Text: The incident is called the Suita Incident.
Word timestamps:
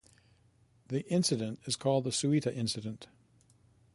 The 0.87 1.07
incident 1.13 1.59
is 1.67 1.75
called 1.75 2.05
the 2.05 2.09
Suita 2.09 2.51
Incident. 2.51 3.05